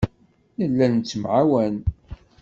[0.57, 1.75] Nella nettemɛawan.